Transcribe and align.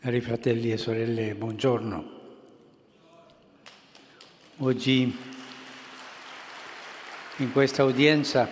Cari 0.00 0.22
fratelli 0.22 0.72
e 0.72 0.78
sorelle, 0.78 1.34
buongiorno. 1.34 2.10
Oggi 4.56 5.14
in 7.36 7.52
questa 7.52 7.84
udienza, 7.84 8.48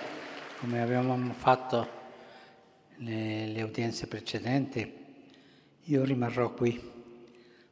come 0.61 0.83
avevamo 0.83 1.33
fatto 1.33 1.89
le, 2.97 3.47
le 3.47 3.63
udienze 3.63 4.09
precedenti, 4.09 4.93
io 5.85 6.05
rimarrò 6.05 6.53
qui. 6.53 6.79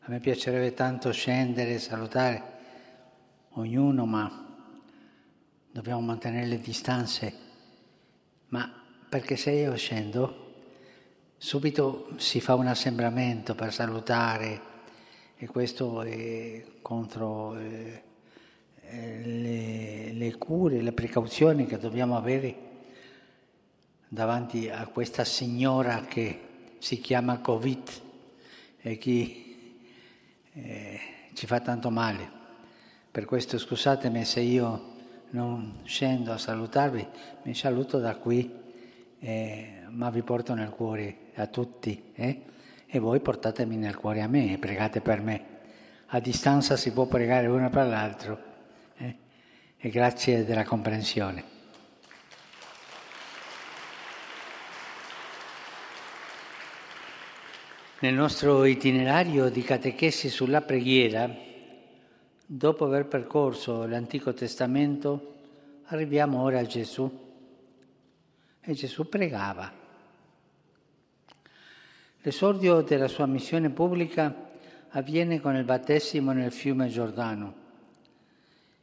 A 0.00 0.10
me 0.10 0.20
piacerebbe 0.20 0.72
tanto 0.72 1.12
scendere, 1.12 1.78
salutare 1.78 2.42
ognuno, 3.50 4.06
ma 4.06 4.56
dobbiamo 5.70 6.00
mantenere 6.00 6.46
le 6.46 6.60
distanze. 6.60 7.34
Ma 8.48 8.72
perché 9.06 9.36
se 9.36 9.50
io 9.50 9.76
scendo 9.76 10.45
subito 11.38 12.08
si 12.16 12.40
fa 12.40 12.54
un 12.54 12.66
assembramento 12.66 13.54
per 13.54 13.72
salutare 13.72 14.74
e 15.36 15.46
questo 15.46 16.02
è 16.02 16.64
contro 16.80 17.56
eh, 17.58 18.02
le, 18.90 20.12
le, 20.12 20.36
cure, 20.36 20.80
le 20.80 20.92
precauzioni 20.92 21.66
che 21.66 21.78
dobbiamo 21.78 22.16
avere 22.16 22.64
davanti 24.08 24.70
a 24.70 24.86
questa 24.86 25.24
signora 25.24 26.06
che 26.06 26.40
si 26.78 27.00
chiama 27.00 27.40
Covid 27.40 27.88
e 28.80 28.96
che 28.96 29.44
eh, 30.52 31.00
ci 31.34 31.46
fa 31.46 31.60
tanto 31.60 31.90
male. 31.90 32.30
Per 33.10 33.26
questo 33.26 33.58
scusatemi 33.58 34.24
se 34.24 34.40
io 34.40 34.94
non 35.30 35.80
scendo 35.84 36.32
a 36.32 36.38
salutarvi, 36.38 37.06
mi 37.42 37.54
saluto 37.54 37.98
da 37.98 38.16
qui 38.16 38.50
eh, 39.18 39.82
ma 39.88 40.08
vi 40.10 40.22
porto 40.22 40.54
nel 40.54 40.70
cuore 40.70 41.24
a 41.36 41.46
tutti 41.46 42.12
eh? 42.14 42.42
e 42.86 42.98
voi 42.98 43.20
portatemi 43.20 43.76
nel 43.76 43.96
cuore 43.96 44.22
a 44.22 44.28
me 44.28 44.52
e 44.52 44.58
pregate 44.58 45.00
per 45.00 45.20
me. 45.20 45.54
A 46.06 46.20
distanza 46.20 46.76
si 46.76 46.92
può 46.92 47.06
pregare 47.06 47.46
uno 47.46 47.68
per 47.68 47.86
l'altro 47.86 48.42
eh? 48.96 49.16
e 49.76 49.88
grazie 49.88 50.44
della 50.44 50.64
comprensione. 50.64 51.54
Nel 57.98 58.14
nostro 58.14 58.64
itinerario 58.64 59.48
di 59.48 59.62
catechesi 59.62 60.28
sulla 60.28 60.60
preghiera, 60.60 61.28
dopo 62.44 62.84
aver 62.84 63.06
percorso 63.06 63.86
l'Antico 63.86 64.34
Testamento, 64.34 65.34
arriviamo 65.86 66.42
ora 66.42 66.60
a 66.60 66.66
Gesù 66.66 67.24
e 68.60 68.72
Gesù 68.74 69.08
pregava. 69.08 69.84
L'esordio 72.26 72.80
della 72.80 73.06
sua 73.06 73.26
missione 73.26 73.70
pubblica 73.70 74.50
avviene 74.88 75.40
con 75.40 75.54
il 75.54 75.62
battesimo 75.62 76.32
nel 76.32 76.50
fiume 76.50 76.88
Giordano. 76.88 77.54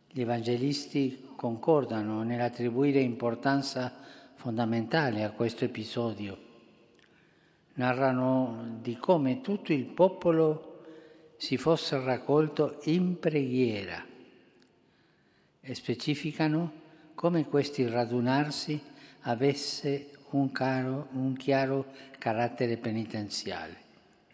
Gli 0.10 0.22
evangelisti 0.22 1.32
concordano 1.36 2.24
nell'attribuire 2.24 3.02
importanza 3.02 3.94
fondamentale 4.36 5.26
a 5.26 5.32
questo 5.32 5.66
episodio. 5.66 6.38
Narrano 7.74 8.78
di 8.82 8.96
come 8.96 9.42
tutto 9.42 9.74
il 9.74 9.88
popolo 9.88 10.86
si 11.36 11.58
fosse 11.58 12.02
raccolto 12.02 12.80
in 12.84 13.20
preghiera 13.20 14.06
e 15.60 15.76
specificano 15.76 16.72
come 17.14 17.46
questi 17.50 17.86
radunarsi 17.90 18.82
avesse 19.24 20.12
un, 20.38 20.52
caro, 20.52 21.08
un 21.14 21.36
chiaro 21.36 21.86
carattere 22.18 22.78
penitenziale. 22.78 23.82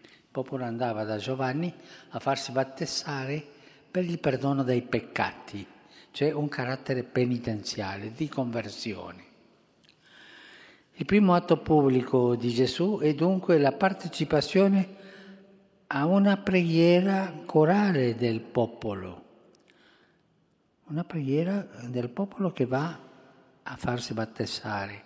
Il 0.02 0.30
popolo 0.32 0.64
andava 0.64 1.04
da 1.04 1.18
Giovanni 1.18 1.74
a 2.10 2.20
farsi 2.20 2.52
battezzare 2.52 3.44
per 3.90 4.04
il 4.06 4.20
perdono 4.20 4.64
dei 4.64 4.82
peccati, 4.82 5.66
cioè 6.12 6.32
un 6.32 6.48
carattere 6.48 7.04
penitenziale, 7.04 8.12
di 8.12 8.28
conversione. 8.28 9.24
Il 10.94 11.06
primo 11.06 11.34
atto 11.34 11.58
pubblico 11.58 12.36
di 12.36 12.50
Gesù 12.50 13.00
è 13.00 13.14
dunque 13.14 13.58
la 13.58 13.72
partecipazione 13.72 14.98
a 15.88 16.06
una 16.06 16.38
preghiera 16.38 17.34
corale 17.46 18.16
del 18.16 18.42
popolo, 18.42 19.24
una 20.88 21.04
preghiera 21.04 21.66
del 21.88 22.10
popolo 22.10 22.52
che 22.52 22.66
va 22.66 23.00
a 23.64 23.76
farsi 23.76 24.14
battezzare, 24.14 25.04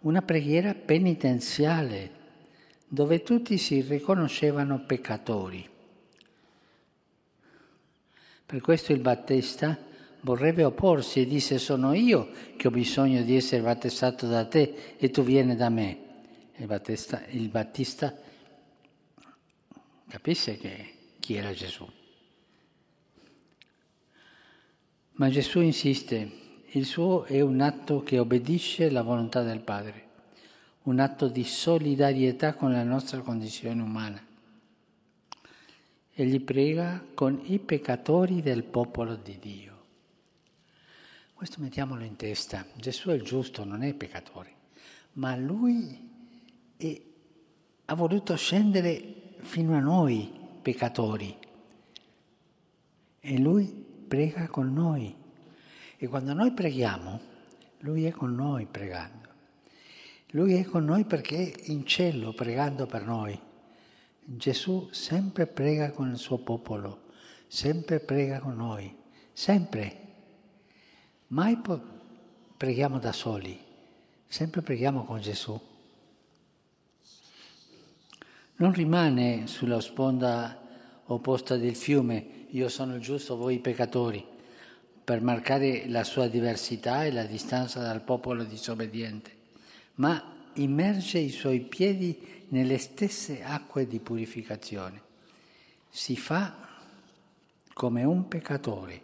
una 0.00 0.22
preghiera 0.22 0.74
penitenziale 0.74 2.10
dove 2.88 3.22
tutti 3.22 3.58
si 3.58 3.80
riconoscevano 3.80 4.84
peccatori. 4.84 5.68
Per 8.46 8.60
questo 8.60 8.92
il 8.92 9.00
Battista 9.00 9.76
vorrebbe 10.20 10.64
opporsi 10.64 11.20
e 11.20 11.26
disse 11.26 11.58
sono 11.58 11.92
io 11.92 12.30
che 12.56 12.68
ho 12.68 12.70
bisogno 12.70 13.22
di 13.22 13.34
essere 13.34 13.62
battezzato 13.62 14.26
da 14.28 14.44
te 14.46 14.94
e 14.96 15.10
tu 15.10 15.22
vieni 15.22 15.56
da 15.56 15.68
me. 15.68 16.04
Il 16.56 16.66
Battista, 16.66 17.24
il 17.30 17.48
Battista 17.48 18.16
capisce 20.08 20.56
che 20.56 20.94
chi 21.18 21.34
era 21.34 21.52
Gesù. 21.52 21.86
Ma 25.18 25.28
Gesù 25.28 25.60
insiste, 25.60 26.30
il 26.76 26.84
suo 26.84 27.24
è 27.24 27.40
un 27.40 27.62
atto 27.62 28.02
che 28.02 28.18
obbedisce 28.18 28.88
alla 28.88 29.00
volontà 29.00 29.42
del 29.42 29.60
Padre, 29.60 30.04
un 30.82 30.98
atto 30.98 31.26
di 31.26 31.42
solidarietà 31.42 32.52
con 32.52 32.70
la 32.70 32.82
nostra 32.82 33.20
condizione 33.20 33.80
umana. 33.80 34.22
Egli 36.12 36.38
prega 36.40 37.02
con 37.14 37.40
i 37.44 37.58
peccatori 37.58 38.42
del 38.42 38.62
popolo 38.62 39.16
di 39.16 39.38
Dio. 39.40 39.74
Questo 41.32 41.62
mettiamolo 41.62 42.04
in 42.04 42.16
testa. 42.16 42.66
Gesù 42.74 43.08
è 43.08 43.14
il 43.14 43.22
giusto, 43.22 43.64
non 43.64 43.82
è 43.82 43.94
peccatore, 43.94 44.52
ma 45.14 45.34
lui 45.34 46.10
è, 46.76 47.02
ha 47.86 47.94
voluto 47.94 48.36
scendere 48.36 49.36
fino 49.38 49.74
a 49.74 49.80
noi 49.80 50.30
peccatori 50.60 51.34
e 53.20 53.38
lui 53.38 53.66
prega 54.06 54.48
con 54.48 54.74
noi 54.74 55.24
e 55.98 56.06
quando 56.08 56.34
noi 56.34 56.52
preghiamo, 56.52 57.20
Lui 57.80 58.04
è 58.04 58.10
con 58.10 58.34
noi 58.34 58.66
pregando. 58.66 59.28
Lui 60.30 60.54
è 60.54 60.64
con 60.64 60.84
noi 60.84 61.04
perché 61.04 61.52
è 61.52 61.70
in 61.70 61.86
cielo 61.86 62.34
pregando 62.34 62.86
per 62.86 63.04
noi. 63.04 63.38
Gesù 64.22 64.88
sempre 64.90 65.46
prega 65.46 65.92
con 65.92 66.10
il 66.10 66.18
suo 66.18 66.38
popolo, 66.38 67.04
sempre 67.46 68.00
prega 68.00 68.40
con 68.40 68.56
noi, 68.56 68.94
sempre. 69.32 70.04
Mai 71.28 71.58
preghiamo 72.56 72.98
da 72.98 73.12
soli, 73.12 73.58
sempre 74.26 74.62
preghiamo 74.62 75.04
con 75.04 75.20
Gesù. 75.20 75.58
Non 78.56 78.72
rimane 78.72 79.46
sulla 79.46 79.80
sponda 79.80 80.60
opposta 81.06 81.56
del 81.56 81.76
fiume, 81.76 82.46
io 82.50 82.68
sono 82.68 82.96
il 82.96 83.00
giusto, 83.00 83.36
voi 83.36 83.54
i 83.54 83.60
peccatori 83.60 84.34
per 85.06 85.22
marcare 85.22 85.88
la 85.88 86.02
sua 86.02 86.26
diversità 86.26 87.04
e 87.04 87.12
la 87.12 87.22
distanza 87.22 87.80
dal 87.80 88.02
popolo 88.02 88.42
disobbediente, 88.42 89.36
ma 89.94 90.34
immerge 90.54 91.20
i 91.20 91.30
suoi 91.30 91.60
piedi 91.60 92.44
nelle 92.48 92.76
stesse 92.76 93.44
acque 93.44 93.86
di 93.86 94.00
purificazione. 94.00 95.00
Si 95.88 96.16
fa 96.16 96.56
come 97.72 98.02
un 98.02 98.26
peccatore. 98.26 99.02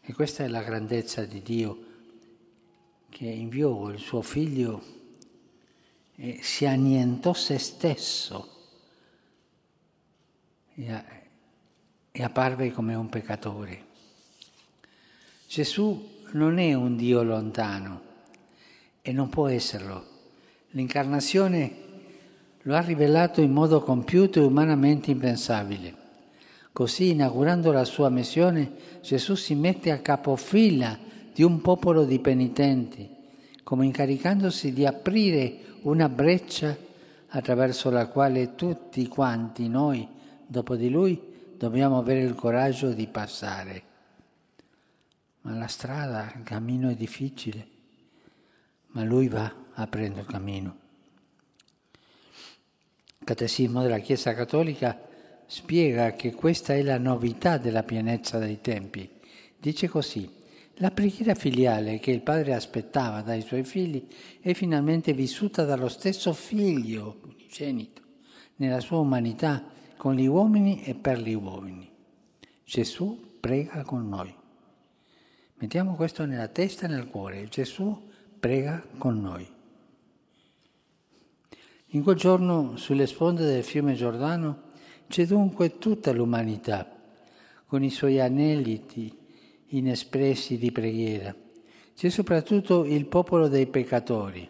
E 0.00 0.14
questa 0.14 0.42
è 0.42 0.48
la 0.48 0.62
grandezza 0.62 1.26
di 1.26 1.42
Dio 1.42 1.86
che 3.10 3.26
inviò 3.26 3.90
il 3.90 3.98
suo 3.98 4.22
figlio 4.22 4.82
e 6.16 6.38
si 6.40 6.64
annientò 6.64 7.34
se 7.34 7.58
stesso 7.58 8.48
e 10.74 12.22
apparve 12.22 12.72
come 12.72 12.94
un 12.94 13.10
peccatore. 13.10 13.90
Gesù 15.52 16.08
non 16.30 16.56
è 16.58 16.72
un 16.72 16.96
Dio 16.96 17.22
lontano 17.22 18.00
e 19.02 19.12
non 19.12 19.28
può 19.28 19.48
esserlo. 19.48 20.02
L'incarnazione 20.70 21.72
lo 22.62 22.74
ha 22.74 22.80
rivelato 22.80 23.42
in 23.42 23.52
modo 23.52 23.82
compiuto 23.82 24.40
e 24.40 24.44
umanamente 24.44 25.10
impensabile. 25.10 25.94
Così, 26.72 27.10
inaugurando 27.10 27.70
la 27.70 27.84
sua 27.84 28.08
missione, 28.08 28.72
Gesù 29.02 29.34
si 29.34 29.54
mette 29.54 29.90
a 29.90 29.98
capofila 29.98 30.98
di 31.34 31.42
un 31.42 31.60
popolo 31.60 32.06
di 32.06 32.18
penitenti, 32.18 33.06
come 33.62 33.84
incaricandosi 33.84 34.72
di 34.72 34.86
aprire 34.86 35.58
una 35.82 36.08
breccia 36.08 36.74
attraverso 37.28 37.90
la 37.90 38.06
quale 38.06 38.54
tutti 38.54 39.06
quanti 39.06 39.68
noi, 39.68 40.08
dopo 40.46 40.76
di 40.76 40.88
lui, 40.88 41.20
dobbiamo 41.58 41.98
avere 41.98 42.22
il 42.22 42.34
coraggio 42.34 42.94
di 42.94 43.06
passare 43.06 43.90
ma 45.42 45.54
la 45.54 45.66
strada, 45.66 46.32
il 46.36 46.42
cammino 46.42 46.88
è 46.88 46.94
difficile, 46.94 47.66
ma 48.88 49.02
lui 49.04 49.28
va 49.28 49.52
aprendo 49.74 50.20
il 50.20 50.26
cammino. 50.26 50.76
Il 53.18 53.24
Catechismo 53.24 53.82
della 53.82 53.98
Chiesa 53.98 54.34
Cattolica 54.34 54.98
spiega 55.46 56.12
che 56.12 56.32
questa 56.32 56.74
è 56.74 56.82
la 56.82 56.98
novità 56.98 57.58
della 57.58 57.82
pienezza 57.82 58.38
dei 58.38 58.60
tempi. 58.60 59.08
Dice 59.58 59.88
così, 59.88 60.28
la 60.76 60.90
preghiera 60.90 61.34
filiale 61.34 61.98
che 61.98 62.10
il 62.10 62.22
padre 62.22 62.54
aspettava 62.54 63.20
dai 63.22 63.42
suoi 63.42 63.64
figli 63.64 64.06
è 64.40 64.54
finalmente 64.54 65.12
vissuta 65.12 65.64
dallo 65.64 65.88
stesso 65.88 66.32
figlio 66.32 67.20
unigenito, 67.24 68.02
nella 68.56 68.80
sua 68.80 68.98
umanità, 68.98 69.62
con 69.96 70.14
gli 70.14 70.26
uomini 70.26 70.82
e 70.82 70.94
per 70.94 71.20
gli 71.20 71.34
uomini. 71.34 71.88
Gesù 72.64 73.36
prega 73.38 73.84
con 73.84 74.08
noi. 74.08 74.34
Mettiamo 75.62 75.94
questo 75.94 76.26
nella 76.26 76.48
testa 76.48 76.86
e 76.86 76.88
nel 76.88 77.06
cuore. 77.06 77.46
Gesù 77.46 78.10
prega 78.40 78.84
con 78.98 79.20
noi. 79.20 79.48
In 81.90 82.02
quel 82.02 82.16
giorno, 82.16 82.76
sulle 82.76 83.06
sponde 83.06 83.44
del 83.44 83.62
fiume 83.62 83.94
Giordano, 83.94 84.62
c'è 85.06 85.24
dunque 85.24 85.78
tutta 85.78 86.10
l'umanità, 86.10 86.90
con 87.64 87.84
i 87.84 87.90
suoi 87.90 88.18
aneliti 88.18 89.16
inespressi 89.66 90.58
di 90.58 90.72
preghiera. 90.72 91.32
C'è 91.94 92.08
soprattutto 92.08 92.84
il 92.84 93.06
popolo 93.06 93.46
dei 93.46 93.68
peccatori, 93.68 94.48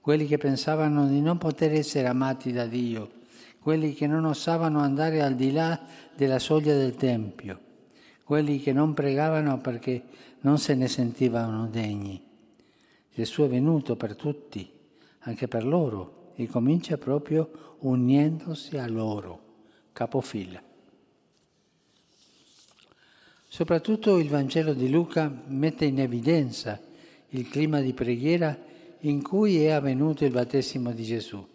quelli 0.00 0.28
che 0.28 0.38
pensavano 0.38 1.08
di 1.08 1.20
non 1.20 1.36
poter 1.36 1.72
essere 1.72 2.06
amati 2.06 2.52
da 2.52 2.66
Dio, 2.66 3.10
quelli 3.58 3.92
che 3.92 4.06
non 4.06 4.24
osavano 4.24 4.78
andare 4.78 5.20
al 5.20 5.34
di 5.34 5.50
là 5.50 5.80
della 6.14 6.38
soglia 6.38 6.76
del 6.76 6.94
Tempio, 6.94 7.58
quelli 8.24 8.58
che 8.60 8.72
non 8.72 8.94
pregavano 8.94 9.58
perché 9.58 10.02
non 10.40 10.58
se 10.58 10.74
ne 10.74 10.88
sentivano 10.88 11.66
degni. 11.68 12.20
Gesù 13.12 13.42
è 13.42 13.48
venuto 13.48 13.96
per 13.96 14.16
tutti, 14.16 14.68
anche 15.20 15.46
per 15.46 15.64
loro, 15.64 16.32
e 16.34 16.48
comincia 16.48 16.98
proprio 16.98 17.76
uniendosi 17.80 18.76
a 18.76 18.88
loro 18.88 19.42
capofila. 19.92 20.60
Soprattutto 23.46 24.18
il 24.18 24.28
Vangelo 24.28 24.74
di 24.74 24.90
Luca 24.90 25.32
mette 25.46 25.84
in 25.84 26.00
evidenza 26.00 26.80
il 27.28 27.48
clima 27.48 27.80
di 27.80 27.92
preghiera 27.92 28.58
in 29.00 29.22
cui 29.22 29.62
è 29.62 29.70
avvenuto 29.70 30.24
il 30.24 30.32
battesimo 30.32 30.90
di 30.92 31.04
Gesù. 31.04 31.46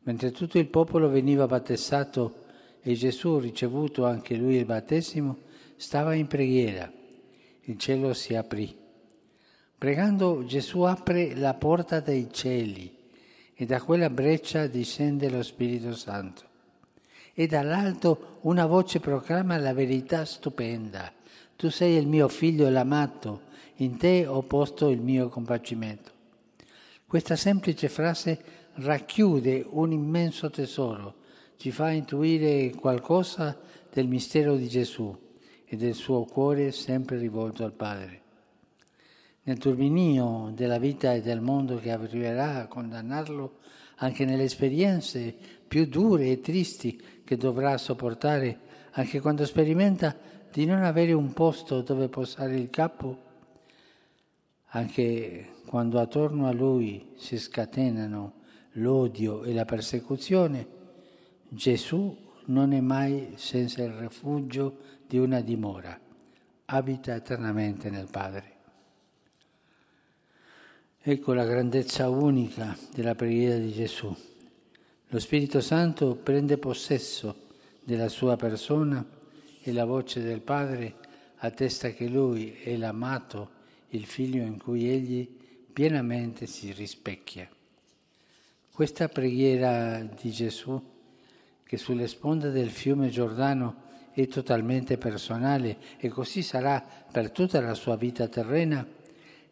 Mentre 0.00 0.30
tutto 0.32 0.58
il 0.58 0.66
popolo 0.66 1.08
veniva 1.08 1.46
battezzato 1.46 2.44
e 2.82 2.94
Gesù, 2.94 3.38
ricevuto 3.38 4.04
anche 4.04 4.36
lui 4.36 4.56
il 4.56 4.66
battesimo, 4.66 5.48
stava 5.80 6.12
in 6.14 6.26
preghiera. 6.26 6.92
Il 7.62 7.78
cielo 7.78 8.12
si 8.12 8.34
aprì. 8.34 8.76
Pregando 9.78 10.44
Gesù 10.44 10.82
apre 10.82 11.34
la 11.34 11.54
porta 11.54 12.00
dei 12.00 12.28
cieli 12.30 12.94
e 13.54 13.64
da 13.64 13.80
quella 13.80 14.10
breccia 14.10 14.66
discende 14.66 15.30
lo 15.30 15.42
Spirito 15.42 15.94
Santo 15.94 16.42
e 17.32 17.46
dall'alto 17.46 18.40
una 18.42 18.66
voce 18.66 19.00
proclama 19.00 19.56
la 19.56 19.72
verità 19.72 20.26
stupenda. 20.26 21.10
Tu 21.56 21.70
sei 21.70 21.96
il 21.96 22.06
mio 22.06 22.28
figlio 22.28 22.68
l'amato, 22.68 23.44
in 23.76 23.96
te 23.96 24.26
ho 24.26 24.42
posto 24.42 24.90
il 24.90 25.00
mio 25.00 25.30
compacimento. 25.30 26.10
Questa 27.06 27.36
semplice 27.36 27.88
frase 27.88 28.38
racchiude 28.74 29.64
un 29.70 29.92
immenso 29.92 30.50
tesoro, 30.50 31.14
ci 31.56 31.70
fa 31.70 31.90
intuire 31.90 32.70
qualcosa 32.74 33.58
del 33.90 34.08
mistero 34.08 34.56
di 34.56 34.68
Gesù 34.68 35.28
e 35.72 35.76
del 35.76 35.94
suo 35.94 36.24
cuore 36.24 36.72
sempre 36.72 37.16
rivolto 37.16 37.62
al 37.62 37.72
Padre. 37.72 38.22
Nel 39.44 39.56
turbinio 39.56 40.50
della 40.52 40.78
vita 40.78 41.14
e 41.14 41.20
del 41.20 41.40
mondo 41.40 41.76
che 41.76 41.92
arriverà 41.92 42.56
a 42.56 42.66
condannarlo, 42.66 43.58
anche 43.98 44.24
nelle 44.24 44.42
esperienze 44.42 45.32
più 45.68 45.86
dure 45.86 46.28
e 46.28 46.40
tristi 46.40 47.00
che 47.22 47.36
dovrà 47.36 47.78
sopportare 47.78 48.58
anche 48.92 49.20
quando 49.20 49.44
sperimenta 49.46 50.16
di 50.50 50.64
non 50.64 50.82
avere 50.82 51.12
un 51.12 51.32
posto 51.32 51.82
dove 51.82 52.08
posare 52.08 52.56
il 52.56 52.68
capo, 52.68 53.18
anche 54.70 55.50
quando 55.66 56.00
attorno 56.00 56.48
a 56.48 56.52
lui 56.52 57.12
si 57.14 57.38
scatenano 57.38 58.32
l'odio 58.72 59.44
e 59.44 59.52
la 59.52 59.64
persecuzione, 59.64 60.66
Gesù 61.48 62.28
non 62.46 62.72
è 62.72 62.80
mai 62.80 63.34
senza 63.36 63.82
il 63.82 63.92
rifugio 63.92 64.78
di 65.06 65.18
una 65.18 65.40
dimora, 65.40 65.98
abita 66.66 67.14
eternamente 67.14 67.90
nel 67.90 68.08
Padre. 68.10 68.58
Ecco 71.02 71.32
la 71.32 71.44
grandezza 71.44 72.08
unica 72.08 72.76
della 72.94 73.14
preghiera 73.14 73.56
di 73.56 73.72
Gesù. 73.72 74.14
Lo 75.08 75.18
Spirito 75.18 75.60
Santo 75.60 76.14
prende 76.14 76.58
possesso 76.58 77.48
della 77.82 78.08
sua 78.08 78.36
persona 78.36 79.04
e 79.62 79.72
la 79.72 79.84
voce 79.84 80.22
del 80.22 80.40
Padre 80.40 80.94
attesta 81.36 81.90
che 81.90 82.06
Lui 82.06 82.52
è 82.62 82.76
l'amato, 82.76 83.50
il 83.88 84.04
figlio 84.04 84.42
in 84.42 84.58
cui 84.58 84.88
Egli 84.88 85.26
pienamente 85.72 86.46
si 86.46 86.72
rispecchia. 86.72 87.48
Questa 88.70 89.08
preghiera 89.08 90.02
di 90.02 90.30
Gesù, 90.30 90.80
che 91.70 91.76
sulle 91.76 92.08
sponde 92.08 92.50
del 92.50 92.68
fiume 92.68 93.10
Giordano 93.10 93.82
è 94.10 94.26
totalmente 94.26 94.98
personale 94.98 95.76
e 95.98 96.08
così 96.08 96.42
sarà 96.42 96.84
per 97.12 97.30
tutta 97.30 97.60
la 97.60 97.74
sua 97.74 97.94
vita 97.94 98.26
terrena, 98.26 98.84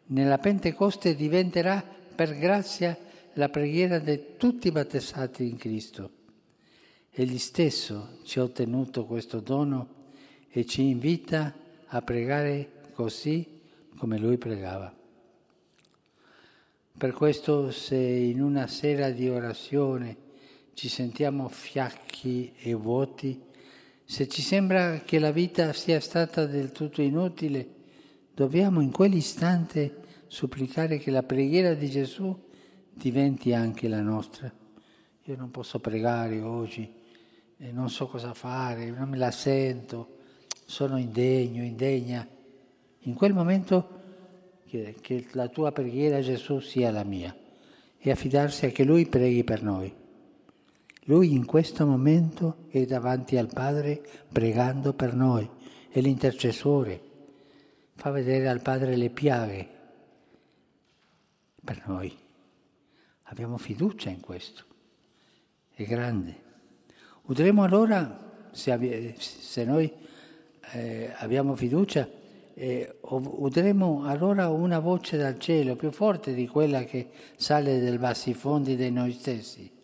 nella 0.07 0.37
Pentecoste 0.37 1.15
diventerà 1.15 1.81
per 1.81 2.37
grazia 2.37 2.97
la 3.35 3.47
preghiera 3.47 3.99
di 3.99 4.35
tutti 4.35 4.67
i 4.67 4.71
battezzati 4.71 5.47
in 5.47 5.55
Cristo. 5.55 6.11
Egli 7.09 7.37
stesso 7.37 8.17
ci 8.25 8.39
ha 8.39 8.43
ottenuto 8.43 9.05
questo 9.05 9.39
dono 9.39 9.87
e 10.49 10.65
ci 10.65 10.89
invita 10.89 11.53
a 11.85 12.01
pregare 12.01 12.89
così 12.91 13.61
come 13.95 14.17
lui 14.17 14.37
pregava. 14.37 14.93
Per 16.97 17.13
questo 17.13 17.71
se 17.71 17.95
in 17.95 18.41
una 18.41 18.67
sera 18.67 19.09
di 19.09 19.29
orazione 19.29 20.27
ci 20.79 20.87
sentiamo 20.87 21.49
fiacchi 21.49 22.53
e 22.55 22.73
vuoti, 22.73 23.37
se 24.05 24.29
ci 24.29 24.41
sembra 24.41 25.01
che 25.01 25.19
la 25.19 25.33
vita 25.33 25.73
sia 25.73 25.99
stata 25.99 26.45
del 26.45 26.71
tutto 26.71 27.01
inutile, 27.01 27.67
dobbiamo 28.33 28.79
in 28.79 28.89
quell'istante 28.89 29.97
supplicare 30.27 30.97
che 30.97 31.11
la 31.11 31.21
preghiera 31.21 31.73
di 31.73 31.89
Gesù 31.89 32.33
diventi 32.93 33.51
anche 33.51 33.89
la 33.89 33.99
nostra. 33.99 34.49
Io 35.25 35.35
non 35.35 35.51
posso 35.51 35.79
pregare 35.79 36.39
oggi, 36.39 36.89
non 37.57 37.89
so 37.89 38.07
cosa 38.07 38.33
fare, 38.33 38.89
non 38.89 39.09
me 39.09 39.17
la 39.17 39.31
sento, 39.31 40.19
sono 40.65 40.95
indegno, 40.95 41.61
indegna. 41.61 42.25
In 42.99 43.15
quel 43.15 43.33
momento 43.33 43.99
che 44.65 45.27
la 45.31 45.49
tua 45.49 45.73
preghiera 45.73 46.21
Gesù 46.21 46.61
sia 46.61 46.89
la 46.89 47.03
mia 47.03 47.35
e 47.97 48.11
affidarsi 48.11 48.65
a 48.65 48.69
che 48.69 48.85
Lui 48.85 49.07
preghi 49.07 49.43
per 49.43 49.61
noi. 49.61 49.98
Lui 51.05 51.33
in 51.33 51.45
questo 51.45 51.85
momento 51.85 52.65
è 52.69 52.85
davanti 52.85 53.37
al 53.37 53.49
Padre 53.51 54.01
pregando 54.31 54.93
per 54.93 55.15
noi, 55.15 55.49
è 55.89 55.99
l'intercessore, 56.01 57.01
fa 57.95 58.11
vedere 58.11 58.47
al 58.47 58.61
Padre 58.61 58.95
le 58.95 59.09
piaghe 59.09 59.67
per 61.63 61.83
noi. 61.87 62.15
Abbiamo 63.23 63.57
fiducia 63.57 64.09
in 64.09 64.19
questo, 64.19 64.65
è 65.73 65.83
grande. 65.83 66.47
Udremo 67.23 67.63
allora, 67.63 68.47
se, 68.51 69.15
se 69.17 69.63
noi 69.63 69.91
eh, 70.73 71.13
abbiamo 71.15 71.55
fiducia, 71.55 72.07
eh, 72.53 72.97
udremo 73.01 74.03
allora 74.05 74.49
una 74.49 74.79
voce 74.79 75.17
dal 75.17 75.39
cielo 75.39 75.75
più 75.75 75.91
forte 75.91 76.33
di 76.33 76.47
quella 76.47 76.83
che 76.83 77.09
sale 77.35 77.79
dai 77.79 77.97
bassi 77.97 78.33
fondi 78.33 78.75
di 78.75 78.91
noi 78.91 79.13
stessi 79.13 79.77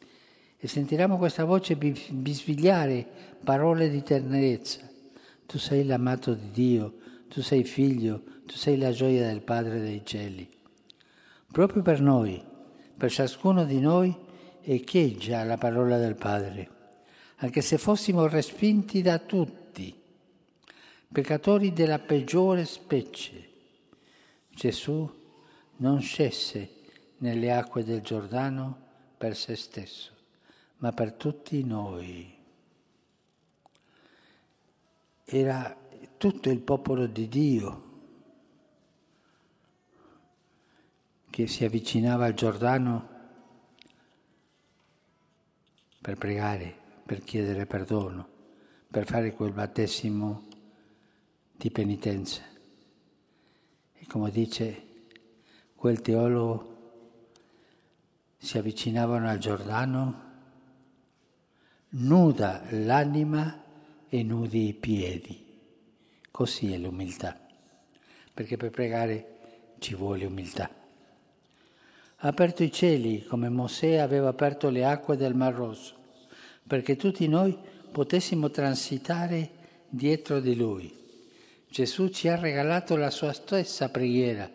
e 0.57 0.67
sentiremo 0.67 1.17
questa 1.17 1.43
voce 1.43 1.75
bisbigliare 1.75 3.05
parole 3.43 3.89
di 3.89 4.01
tenerezza. 4.01 4.81
Tu 5.45 5.57
sei 5.57 5.85
l'amato 5.85 6.33
di 6.33 6.51
Dio, 6.51 6.95
tu 7.27 7.41
sei 7.41 7.63
figlio, 7.63 8.23
tu 8.45 8.55
sei 8.55 8.77
la 8.77 8.91
gioia 8.91 9.27
del 9.27 9.41
Padre 9.41 9.79
dei 9.79 10.01
cieli. 10.03 10.49
Proprio 11.51 11.81
per 11.81 12.01
noi, 12.01 12.43
per 12.97 13.11
ciascuno 13.11 13.65
di 13.65 13.79
noi, 13.79 14.15
echeggia 14.61 15.43
la 15.43 15.57
parola 15.57 15.97
del 15.97 16.15
Padre, 16.15 16.69
anche 17.37 17.61
se 17.61 17.77
fossimo 17.77 18.27
respinti 18.27 19.01
da 19.01 19.19
tutti, 19.19 19.93
peccatori 21.11 21.71
della 21.71 21.99
peggiore 21.99 22.65
specie. 22.65 23.49
Gesù 24.49 25.09
non 25.77 26.01
scese 26.01 26.69
nelle 27.17 27.51
acque 27.51 27.83
del 27.83 28.01
Giordano 28.01 28.77
per 29.17 29.35
se 29.35 29.55
stesso, 29.55 30.11
ma 30.85 30.91
per 30.91 31.13
tutti 31.13 31.63
noi. 31.63 32.31
Era 35.23 35.75
tutto 36.15 36.51
il 36.51 36.59
popolo 36.59 37.07
di 37.07 37.27
Dio 37.27 37.83
che 41.31 41.47
si 41.47 41.65
avvicinava 41.65 42.25
al 42.25 42.35
Giordano 42.35 43.09
per 45.99 46.17
pregare, 46.19 46.77
per 47.03 47.23
chiedere 47.23 47.65
perdono, 47.65 48.27
per 48.87 49.07
fare 49.07 49.33
quel 49.33 49.53
battesimo 49.53 50.45
di 51.51 51.71
penitenza. 51.71 52.43
E 53.91 54.05
come 54.05 54.29
dice 54.29 55.07
quel 55.73 55.99
teologo, 56.01 56.73
si 58.37 58.59
avvicinavano 58.59 59.27
al 59.27 59.39
Giordano, 59.39 60.24
nuda 61.97 62.63
l'anima 62.71 63.61
e 64.09 64.23
nudi 64.23 64.67
i 64.67 64.73
piedi. 64.73 65.43
Così 66.29 66.73
è 66.73 66.77
l'umiltà, 66.77 67.37
perché 68.33 68.57
per 68.57 68.69
pregare 68.69 69.27
ci 69.79 69.95
vuole 69.95 70.25
umiltà. 70.25 70.69
Ha 72.17 72.27
aperto 72.27 72.63
i 72.63 72.71
cieli 72.71 73.23
come 73.25 73.49
Mosè 73.49 73.97
aveva 73.97 74.29
aperto 74.29 74.69
le 74.69 74.83
acque 74.85 75.15
del 75.15 75.35
Mar 75.35 75.53
Rosso, 75.53 75.93
perché 76.67 76.97
tutti 76.97 77.27
noi 77.27 77.57
potessimo 77.91 78.49
transitare 78.49 79.49
dietro 79.87 80.41
di 80.41 80.55
Lui. 80.55 80.93
Gesù 81.69 82.09
ci 82.09 82.27
ha 82.27 82.35
regalato 82.35 82.97
la 82.97 83.09
sua 83.09 83.31
stessa 83.31 83.89
preghiera 83.89 84.49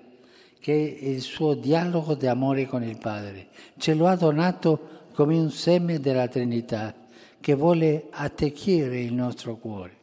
che 0.58 0.98
è 1.00 1.04
il 1.06 1.22
suo 1.22 1.54
dialogo 1.54 2.14
d'amore 2.14 2.66
con 2.66 2.82
il 2.82 2.98
Padre. 2.98 3.48
Ce 3.78 3.94
lo 3.94 4.06
ha 4.06 4.16
donato 4.16 5.08
come 5.14 5.38
un 5.38 5.50
seme 5.50 6.00
della 6.00 6.28
Trinità 6.28 6.94
che 7.40 7.54
vuole 7.54 8.08
attecchire 8.10 9.00
il 9.00 9.12
nostro 9.12 9.56
cuore. 9.56 9.98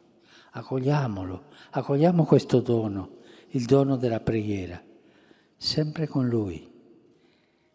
Accogliamolo, 0.52 1.46
accogliamo 1.72 2.26
questo 2.26 2.60
dono, 2.60 3.18
il 3.50 3.66
dono 3.66 3.96
della 3.96 4.20
preghiera, 4.20 4.82
sempre 5.56 6.08
con 6.08 6.28
Lui 6.28 6.68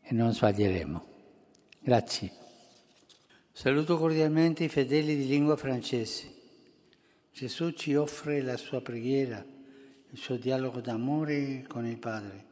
e 0.01 0.15
non 0.15 0.33
sbaglieremo. 0.33 1.05
Grazie. 1.81 2.33
Saluto 3.53 3.99
cordialmente 3.99 4.65
i 4.65 4.69
fedeli 4.69 5.17
di 5.17 5.27
lingua 5.27 5.57
francese. 5.57 6.31
Gesù 7.33 7.71
ci 7.71 7.95
offre 7.95 8.43
la 8.43 8.57
sua 8.57 8.81
preghiera, 8.81 9.45
il 10.11 10.19
suo 10.19 10.37
dialogo 10.37 10.81
d'amore 10.81 11.65
con 11.69 11.87
il 11.87 11.99
Padre 11.99 12.51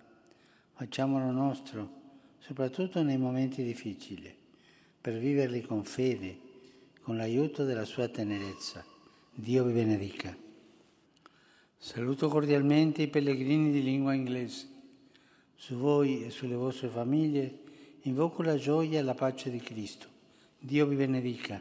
facciamolo 0.80 1.30
nostro, 1.30 1.90
soprattutto 2.38 3.02
nei 3.02 3.18
momenti 3.18 3.62
difficili, 3.62 4.34
per 4.98 5.18
viverli 5.18 5.60
con 5.60 5.84
fede, 5.84 6.38
con 7.10 7.18
l'aiuto 7.18 7.64
della 7.64 7.84
sua 7.84 8.06
tenerezza. 8.06 8.84
Dio 9.34 9.64
vi 9.64 9.72
benedica. 9.72 10.32
Saluto 11.76 12.28
cordialmente 12.28 13.02
i 13.02 13.08
pellegrini 13.08 13.72
di 13.72 13.82
lingua 13.82 14.14
inglese. 14.14 14.68
Su 15.56 15.74
voi 15.74 16.24
e 16.24 16.30
sulle 16.30 16.54
vostre 16.54 16.86
famiglie 16.86 17.62
invoco 18.02 18.42
la 18.42 18.54
gioia 18.54 19.00
e 19.00 19.02
la 19.02 19.14
pace 19.14 19.50
di 19.50 19.58
Cristo. 19.58 20.06
Dio 20.60 20.86
vi 20.86 20.94
benedica. 20.94 21.60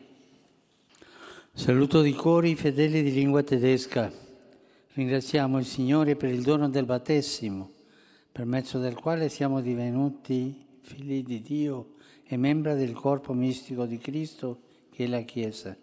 Saluto 1.51 2.03
di 2.03 2.13
cuore 2.13 2.49
i 2.49 2.55
fedeli 2.55 3.01
di 3.01 3.11
lingua 3.11 3.41
tedesca. 3.41 4.13
Ringraziamo 4.93 5.57
il 5.57 5.65
Signore 5.65 6.15
per 6.15 6.29
il 6.29 6.43
dono 6.43 6.69
del 6.69 6.85
battesimo 6.85 7.71
per 8.31 8.45
mezzo 8.45 8.77
del 8.77 8.93
quale 8.93 9.29
siamo 9.29 9.61
divenuti 9.61 10.63
figli 10.81 11.23
di 11.23 11.41
Dio 11.41 11.93
e 12.23 12.37
membra 12.37 12.75
del 12.75 12.93
corpo 12.93 13.33
mistico 13.33 13.87
di 13.87 13.97
Cristo 13.97 14.67
che 14.99 15.05
è 15.05 15.07
la 15.07 15.21
Chiesa. 15.21 15.77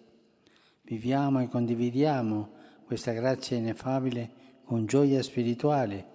Viviamo 0.82 1.40
e 1.40 1.48
condividiamo 1.48 2.50
questa 2.84 3.12
grazia 3.12 3.56
ineffabile 3.56 4.30
con 4.62 4.84
gioia 4.84 5.22
spirituale, 5.22 6.06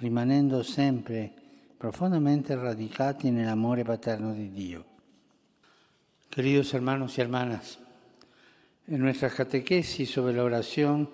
rimanendo 0.00 0.62
sempre 0.62 1.32
profondamente 1.78 2.54
radicati 2.54 3.30
nell'amore 3.30 3.82
paterno 3.82 4.34
di 4.34 4.50
Dio. 4.50 4.84
Queridos 6.28 6.74
hermanos 6.74 7.16
y 7.16 7.22
hermanas, 7.22 7.78
en 8.88 9.00
nuestra 9.00 9.30
catequesis 9.30 10.10
sobre 10.10 10.34
la 10.34 10.44
oración, 10.44 11.08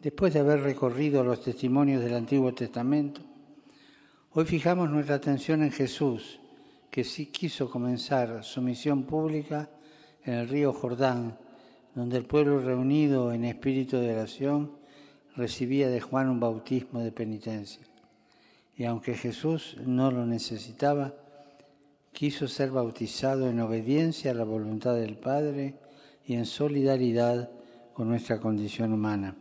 después 0.00 0.34
de 0.34 0.38
haber 0.38 0.60
recorrido 0.60 1.24
los 1.24 1.42
testimonios 1.42 2.00
del 2.00 2.14
Antiguo 2.14 2.54
Testamento, 2.54 3.22
Hoy 4.32 4.44
fijamos 4.44 4.88
nuestra 4.88 5.16
atención 5.16 5.64
en 5.64 5.72
Jesús, 5.72 6.38
que 6.88 7.02
sí 7.02 7.26
quiso 7.26 7.68
comenzar 7.68 8.44
su 8.44 8.62
misión 8.62 9.02
pública 9.02 9.68
en 10.24 10.34
el 10.34 10.48
río 10.48 10.72
Jordán, 10.72 11.38
donde 11.94 12.18
el 12.18 12.24
pueblo 12.24 12.60
reunido 12.60 13.32
en 13.32 13.44
espíritu 13.44 13.96
de 13.96 14.12
oración 14.12 14.72
recibía 15.36 15.88
de 15.88 16.00
Juan 16.00 16.28
un 16.28 16.40
bautismo 16.40 17.00
de 17.00 17.12
penitencia. 17.12 17.82
Y 18.76 18.84
aunque 18.84 19.14
Jesús 19.14 19.76
no 19.84 20.10
lo 20.10 20.26
necesitaba, 20.26 21.14
quiso 22.12 22.48
ser 22.48 22.70
bautizado 22.70 23.48
en 23.48 23.60
obediencia 23.60 24.30
a 24.30 24.34
la 24.34 24.44
voluntad 24.44 24.94
del 24.94 25.16
Padre 25.16 25.76
y 26.24 26.34
en 26.34 26.46
solidaridad 26.46 27.50
con 27.92 28.08
nuestra 28.08 28.40
condición 28.40 28.92
humana. 28.92 29.36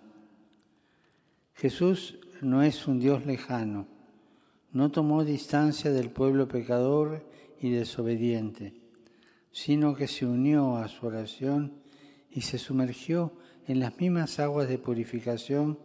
Jesús 1.54 2.18
no 2.42 2.64
es 2.64 2.88
un 2.88 3.00
Dios 3.00 3.26
lejano, 3.26 3.88
no 4.72 4.92
tomó 4.92 5.24
distancia 5.24 5.92
del 5.92 6.10
pueblo 6.10 6.48
pecador 6.48 7.26
y 7.60 7.72
desobediente, 7.72 8.79
sino 9.52 9.96
que 9.96 10.08
se 10.08 10.26
unió 10.26 10.78
a 10.78 10.88
su 10.88 11.06
oración 11.08 11.82
y 12.32 12.42
se 12.42 12.58
sumergió 12.58 13.34
en 13.68 13.80
las 13.80 13.98
mismas 13.98 14.40
aguas 14.40 14.68
de 14.70 14.78
purificación, 14.78 15.80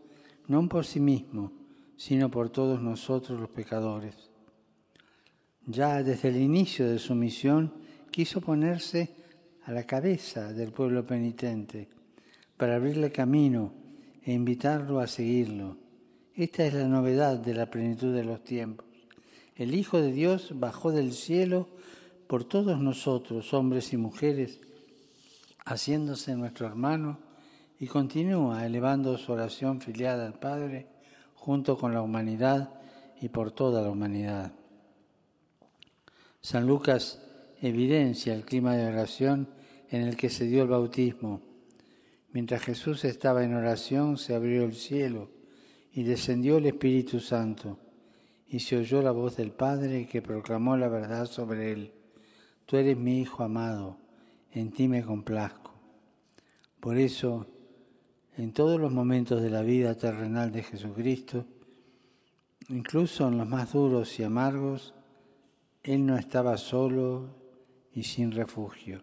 no 0.46 0.68
por 0.68 0.84
sí 0.84 1.00
mismo, 1.00 1.52
sino 1.96 2.30
por 2.30 2.50
todos 2.50 2.80
nosotros 2.80 3.40
los 3.40 3.50
pecadores. 3.50 4.30
Ya 5.66 6.02
desde 6.02 6.28
el 6.28 6.36
inicio 6.36 6.88
de 6.88 6.98
su 6.98 7.14
misión 7.14 7.74
quiso 8.10 8.40
ponerse 8.40 9.14
a 9.64 9.72
la 9.72 9.84
cabeza 9.84 10.52
del 10.52 10.72
pueblo 10.72 11.06
penitente 11.06 11.88
para 12.56 12.76
abrirle 12.76 13.10
camino 13.10 13.72
e 14.22 14.32
invitarlo 14.32 15.00
a 15.00 15.06
seguirlo 15.06 15.84
esta 16.36 16.66
es 16.66 16.74
la 16.74 16.88
novedad 16.88 17.38
de 17.38 17.54
la 17.54 17.70
plenitud 17.70 18.12
de 18.12 18.24
los 18.24 18.42
tiempos. 18.42 18.86
El 19.54 19.72
Hijo 19.72 20.00
de 20.00 20.10
Dios 20.10 20.50
bajó 20.56 20.90
del 20.90 21.12
cielo 21.12 21.68
por 22.26 22.44
todos 22.44 22.80
nosotros, 22.80 23.52
hombres 23.54 23.92
y 23.92 23.96
mujeres, 23.96 24.60
haciéndose 25.64 26.34
nuestro 26.36 26.66
hermano 26.66 27.18
y 27.78 27.86
continúa 27.86 28.66
elevando 28.66 29.16
su 29.18 29.32
oración 29.32 29.80
filial 29.80 30.20
al 30.20 30.34
Padre 30.34 30.88
junto 31.34 31.76
con 31.76 31.92
la 31.92 32.02
humanidad 32.02 32.70
y 33.20 33.28
por 33.28 33.52
toda 33.52 33.82
la 33.82 33.90
humanidad. 33.90 34.52
San 36.40 36.66
Lucas 36.66 37.20
evidencia 37.60 38.34
el 38.34 38.44
clima 38.44 38.76
de 38.76 38.86
oración 38.86 39.48
en 39.88 40.02
el 40.02 40.16
que 40.16 40.28
se 40.28 40.46
dio 40.46 40.62
el 40.62 40.68
bautismo. 40.68 41.40
Mientras 42.32 42.62
Jesús 42.62 43.04
estaba 43.04 43.44
en 43.44 43.54
oración, 43.54 44.18
se 44.18 44.34
abrió 44.34 44.64
el 44.64 44.74
cielo 44.74 45.30
y 45.92 46.02
descendió 46.02 46.58
el 46.58 46.66
Espíritu 46.66 47.20
Santo, 47.20 47.78
y 48.48 48.60
se 48.60 48.76
oyó 48.76 49.00
la 49.02 49.12
voz 49.12 49.36
del 49.36 49.52
Padre 49.52 50.06
que 50.06 50.20
proclamó 50.20 50.76
la 50.76 50.88
verdad 50.88 51.26
sobre 51.26 51.72
él. 51.72 51.92
Tú 52.66 52.76
eres 52.76 52.96
mi 52.96 53.20
Hijo 53.20 53.42
amado, 53.44 53.98
en 54.52 54.70
ti 54.70 54.88
me 54.88 55.02
complazco. 55.02 55.72
Por 56.80 56.96
eso, 56.96 57.46
en 58.36 58.52
todos 58.52 58.80
los 58.80 58.92
momentos 58.92 59.42
de 59.42 59.50
la 59.50 59.62
vida 59.62 59.96
terrenal 59.96 60.50
de 60.50 60.62
Jesucristo, 60.62 61.46
incluso 62.68 63.28
en 63.28 63.38
los 63.38 63.48
más 63.48 63.72
duros 63.72 64.18
y 64.18 64.24
amargos, 64.24 64.94
Él 65.82 66.06
no 66.06 66.16
estaba 66.16 66.56
solo 66.56 67.36
y 67.92 68.02
sin 68.04 68.32
refugio. 68.32 69.02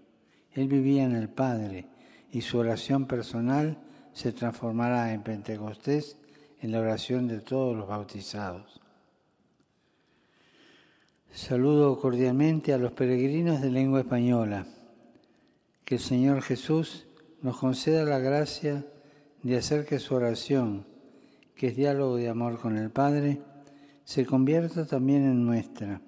Él 0.51 0.67
vivía 0.67 1.03
en 1.03 1.15
el 1.15 1.29
Padre 1.29 1.87
y 2.31 2.41
su 2.41 2.57
oración 2.57 3.05
personal 3.05 3.77
se 4.13 4.33
transformará 4.33 5.13
en 5.13 5.23
Pentecostés 5.23 6.17
en 6.59 6.71
la 6.71 6.79
oración 6.79 7.27
de 7.27 7.39
todos 7.39 7.75
los 7.75 7.87
bautizados. 7.87 8.80
Saludo 11.33 11.97
cordialmente 11.97 12.73
a 12.73 12.77
los 12.77 12.91
peregrinos 12.91 13.61
de 13.61 13.71
lengua 13.71 14.01
española. 14.01 14.65
Que 15.85 15.95
el 15.95 16.01
Señor 16.01 16.41
Jesús 16.41 17.05
nos 17.41 17.57
conceda 17.57 18.03
la 18.03 18.19
gracia 18.19 18.85
de 19.41 19.55
hacer 19.55 19.85
que 19.85 19.99
su 19.99 20.13
oración, 20.13 20.85
que 21.55 21.67
es 21.67 21.77
diálogo 21.77 22.17
de 22.17 22.27
amor 22.27 22.59
con 22.59 22.77
el 22.77 22.91
Padre, 22.91 23.41
se 24.03 24.25
convierta 24.25 24.85
también 24.85 25.23
en 25.23 25.45
nuestra, 25.45 26.01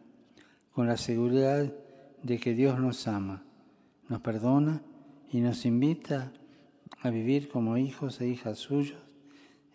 con 0.73 0.87
la 0.87 0.97
seguridad 0.97 1.73
de 2.21 2.37
que 2.37 2.53
Dios 2.53 2.77
nos 2.77 3.07
ama, 3.07 3.45
nos 4.09 4.19
perdona 4.19 4.81
y 5.31 5.39
nos 5.39 5.65
invita 5.65 6.33
a 7.01 7.09
vivir 7.09 7.47
como 7.47 7.77
hijos 7.77 8.19
e 8.19 8.27
hijas 8.27 8.59
suyos 8.59 8.99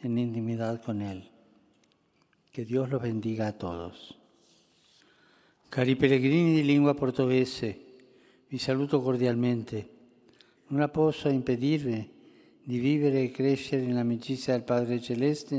en 0.03 0.19
intimidad 0.19 0.83
con 0.83 1.01
Él. 1.01 1.31
Que 2.53 2.67
Dios 2.67 2.91
los 2.91 3.01
bendiga 3.01 3.49
a 3.49 3.57
todos. 3.57 4.19
Cari 5.71 5.97
pellegrini 5.97 6.55
di 6.55 6.65
lingua 6.65 6.95
portoghese, 6.95 7.79
vi 8.49 8.57
saluto 8.57 9.03
cordialmente. 9.03 9.89
Non 10.69 10.89
posso 10.91 11.29
impedirvi 11.29 12.11
di 12.63 12.79
vivere 12.79 13.25
e 13.25 13.31
crescere 13.31 13.85
nell'amicizia 13.85 14.55
del 14.55 14.63
Padre 14.63 14.99
Celeste 14.99 15.57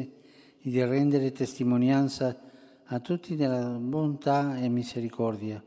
e 0.59 0.69
di 0.69 0.83
rendere 0.83 1.31
testimonianza 1.31 2.41
a 2.85 2.99
tutti 2.99 3.35
della 3.35 3.77
bontà 3.77 4.59
e 4.59 4.67
misericordia. 4.67 5.63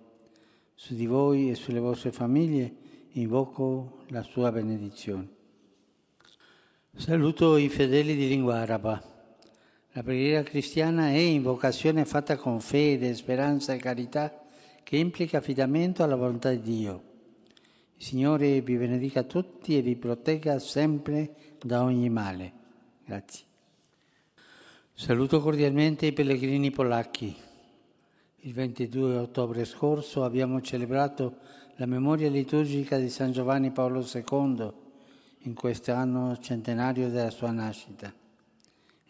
Su 0.74 0.96
di 0.96 1.06
voi 1.06 1.48
e 1.48 1.54
sulle 1.54 1.78
vostre 1.78 2.10
famiglie 2.10 2.74
invoco 3.12 4.02
la 4.08 4.22
sua 4.22 4.50
benedizione. 4.50 5.28
Saluto 6.96 7.56
i 7.56 7.68
fedeli 7.68 8.16
di 8.16 8.26
lingua 8.26 8.56
araba. 8.56 9.11
La 9.94 10.02
preghiera 10.02 10.42
cristiana 10.42 11.08
è 11.08 11.18
invocazione 11.18 12.06
fatta 12.06 12.36
con 12.36 12.60
fede, 12.60 13.14
speranza 13.14 13.74
e 13.74 13.78
carità 13.78 14.42
che 14.82 14.96
implica 14.96 15.36
affidamento 15.36 16.02
alla 16.02 16.16
volontà 16.16 16.48
di 16.48 16.62
Dio. 16.62 17.02
Il 17.98 18.02
Signore 18.02 18.62
vi 18.62 18.76
benedica 18.78 19.22
tutti 19.22 19.76
e 19.76 19.82
vi 19.82 19.94
protegga 19.96 20.58
sempre 20.58 21.34
da 21.62 21.82
ogni 21.82 22.08
male. 22.08 22.52
Grazie. 23.04 23.44
Saluto 24.94 25.42
cordialmente 25.42 26.06
i 26.06 26.14
pellegrini 26.14 26.70
polacchi. 26.70 27.36
Il 28.44 28.54
22 28.54 29.16
ottobre 29.18 29.66
scorso 29.66 30.24
abbiamo 30.24 30.62
celebrato 30.62 31.36
la 31.76 31.84
memoria 31.84 32.30
liturgica 32.30 32.96
di 32.96 33.10
San 33.10 33.30
Giovanni 33.32 33.70
Paolo 33.72 34.00
II 34.10 34.72
in 35.40 35.52
questo 35.52 35.92
anno 35.92 36.38
centenario 36.38 37.10
della 37.10 37.30
sua 37.30 37.50
nascita. 37.50 38.21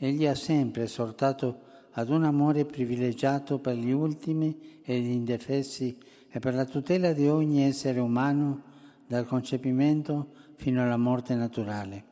Egli 0.04 0.26
ha 0.26 0.34
sempre 0.34 0.82
esortato 0.82 1.60
ad 1.92 2.08
un 2.08 2.24
amore 2.24 2.64
privilegiato 2.64 3.60
per 3.60 3.76
gli 3.76 3.92
ultimi 3.92 4.80
e 4.82 4.98
gli 4.98 5.10
indefessi 5.10 5.96
e 6.28 6.40
per 6.40 6.54
la 6.54 6.64
tutela 6.64 7.12
di 7.12 7.28
ogni 7.28 7.62
essere 7.62 8.00
umano 8.00 8.62
dal 9.06 9.26
concepimento 9.26 10.32
fino 10.56 10.82
alla 10.82 10.96
morte 10.96 11.36
naturale. 11.36 12.02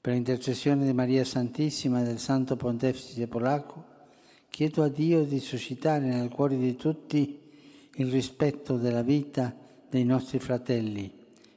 Per 0.00 0.14
intercessione 0.14 0.84
di 0.84 0.92
Maria 0.92 1.24
Santissima 1.24 2.00
e 2.00 2.04
del 2.04 2.20
Santo 2.20 2.54
Pontefice 2.54 3.26
Polacco, 3.26 3.84
chiedo 4.48 4.84
a 4.84 4.88
Dio 4.88 5.24
di 5.24 5.40
suscitare 5.40 6.04
nel 6.04 6.28
cuore 6.28 6.56
di 6.56 6.76
tutti 6.76 7.40
il 7.96 8.06
rispetto 8.06 8.76
della 8.76 9.02
vita 9.02 9.52
dei 9.90 10.04
nostri 10.04 10.38
fratelli, 10.38 11.12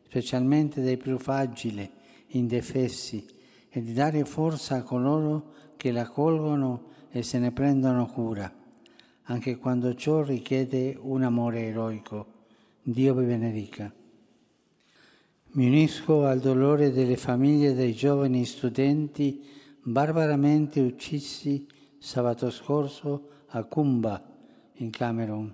specialmente 0.07 0.81
dei 0.81 0.97
più 0.97 1.19
fragili, 1.19 1.88
indefessi, 2.29 3.33
e 3.75 3.82
di 3.82 3.91
dare 3.91 4.24
forza 4.24 4.75
a 4.75 4.84
coloro 4.84 5.51
che 5.75 5.91
la 5.91 6.08
colgono 6.08 6.84
e 7.10 7.24
se 7.24 7.39
ne 7.39 7.51
prendono 7.51 8.05
cura, 8.05 8.50
anche 9.24 9.58
quando 9.58 9.94
ciò 9.96 10.24
richiede 10.24 10.98
un 10.98 11.24
amore 11.24 11.65
eroico. 11.65 12.27
Dio 12.82 13.13
vi 13.15 13.25
benedica. 13.25 13.94
Mi 15.48 15.67
unisco 15.67 16.25
al 16.25 16.39
dolore 16.39 16.94
delle 16.94 17.17
famiglie 17.17 17.74
dei 17.74 17.94
giovani 17.94 18.46
studenti 18.46 19.46
barbaramente 19.82 20.79
uccisi 20.79 21.67
sabato 22.00 22.50
scorso 22.51 23.27
a 23.48 23.65
Kumba, 23.65 24.24
in 24.75 24.89
Camerun. 24.89 25.53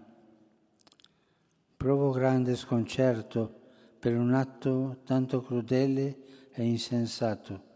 Provo 1.75 2.11
grande 2.11 2.55
sconcerto 2.55 3.61
per 3.97 4.15
un 4.15 4.35
atto 4.35 4.99
tanto 5.05 5.41
crudele 5.41 6.17
e 6.51 6.63
insensato 6.63 7.69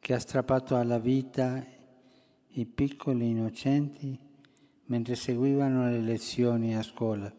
che 0.00 0.14
ha 0.14 0.18
strappato 0.18 0.76
alla 0.76 0.98
vita 0.98 1.64
i 2.54 2.66
piccoli 2.66 3.28
innocenti 3.28 4.18
mentre 4.86 5.14
seguivano 5.14 5.88
le 5.88 6.00
lezioni 6.00 6.74
a 6.74 6.82
scuola. 6.82 7.32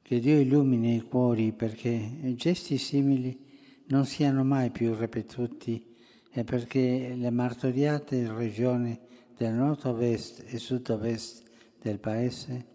Che 0.00 0.20
Dio 0.20 0.40
illumini 0.40 0.96
i 0.96 1.02
cuori 1.02 1.52
perché 1.52 2.34
gesti 2.36 2.78
simili 2.78 3.38
non 3.86 4.06
siano 4.06 4.44
mai 4.44 4.70
più 4.70 4.94
ripetuti 4.94 5.94
e 6.30 6.44
perché 6.44 7.14
le 7.16 7.30
martoriate 7.30 8.32
regioni 8.32 8.98
del 9.36 9.52
nord-ovest 9.52 10.44
e 10.46 10.58
sud-ovest 10.58 11.42
del 11.80 11.98
Paese 11.98 12.66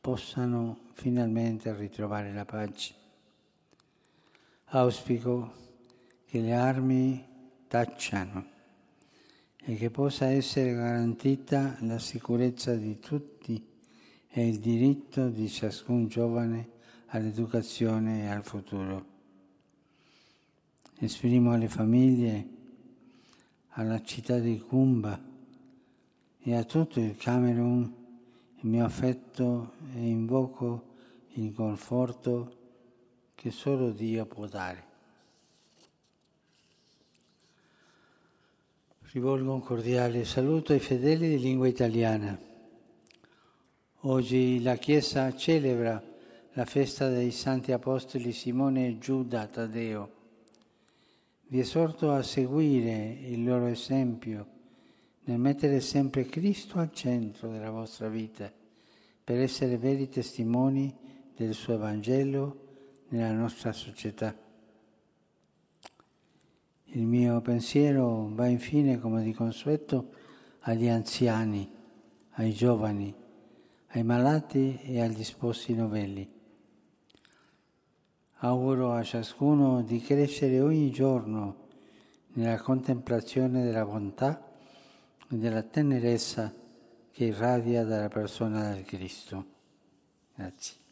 possano 0.00 0.90
finalmente 0.92 1.74
ritrovare 1.74 2.32
la 2.32 2.44
pace. 2.44 2.94
Auspico 4.66 5.64
che 6.26 6.40
le 6.40 6.52
armi 6.52 7.24
tacciano 7.68 8.54
e 9.56 9.76
che 9.76 9.90
possa 9.90 10.26
essere 10.26 10.74
garantita 10.74 11.76
la 11.80 11.98
sicurezza 11.98 12.74
di 12.74 12.98
tutti 12.98 13.64
e 14.28 14.48
il 14.48 14.58
diritto 14.58 15.28
di 15.28 15.48
ciascun 15.48 16.08
giovane 16.08 16.70
all'educazione 17.06 18.24
e 18.24 18.26
al 18.26 18.44
futuro. 18.44 19.14
Esprimo 20.98 21.52
alle 21.52 21.68
famiglie, 21.68 22.48
alla 23.70 24.02
città 24.02 24.38
di 24.38 24.58
Kumba 24.58 25.20
e 26.40 26.54
a 26.54 26.64
tutto 26.64 27.00
il 27.00 27.16
Camerun 27.16 28.04
il 28.60 28.68
mio 28.68 28.84
affetto 28.84 29.72
e 29.94 30.08
invoco 30.08 30.94
il 31.34 31.52
conforto 31.52 32.56
che 33.34 33.50
solo 33.50 33.90
Dio 33.90 34.24
può 34.26 34.46
dare. 34.46 34.95
Rivolgo 39.12 39.54
un 39.54 39.60
cordiale 39.60 40.24
saluto 40.24 40.72
ai 40.72 40.80
fedeli 40.80 41.28
di 41.28 41.38
lingua 41.38 41.68
italiana. 41.68 42.36
Oggi 44.00 44.60
la 44.60 44.74
Chiesa 44.74 45.32
celebra 45.36 46.02
la 46.54 46.64
festa 46.64 47.08
dei 47.08 47.30
Santi 47.30 47.70
Apostoli 47.70 48.32
Simone 48.32 48.88
e 48.88 48.98
Giuda 48.98 49.46
Taddeo. 49.46 50.10
Vi 51.46 51.60
esorto 51.60 52.10
a 52.10 52.22
seguire 52.22 53.16
il 53.22 53.44
loro 53.44 53.66
esempio 53.66 54.46
nel 55.24 55.38
mettere 55.38 55.80
sempre 55.80 56.26
Cristo 56.26 56.80
al 56.80 56.92
centro 56.92 57.48
della 57.48 57.70
vostra 57.70 58.08
vita 58.08 58.52
per 59.22 59.38
essere 59.38 59.78
veri 59.78 60.08
testimoni 60.08 60.92
del 61.34 61.54
suo 61.54 61.74
Evangelo 61.74 62.64
nella 63.10 63.32
nostra 63.32 63.72
società. 63.72 64.45
Il 66.96 67.04
mio 67.04 67.42
pensiero 67.42 68.30
va 68.32 68.46
infine, 68.46 68.98
come 68.98 69.22
di 69.22 69.34
consueto, 69.34 70.12
agli 70.60 70.88
anziani, 70.88 71.70
ai 72.36 72.54
giovani, 72.54 73.14
ai 73.88 74.02
malati 74.02 74.80
e 74.80 75.02
agli 75.02 75.22
sposi 75.22 75.74
novelli. 75.74 76.26
Auguro 78.38 78.92
a 78.92 79.02
ciascuno 79.02 79.82
di 79.82 80.00
crescere 80.00 80.58
ogni 80.60 80.90
giorno 80.90 81.66
nella 82.32 82.62
contemplazione 82.62 83.62
della 83.62 83.84
bontà 83.84 84.50
e 85.28 85.36
della 85.36 85.62
tenerezza 85.64 86.50
che 87.10 87.24
irradia 87.26 87.84
dalla 87.84 88.08
persona 88.08 88.72
del 88.72 88.86
Cristo. 88.86 89.44
Grazie. 90.34 90.85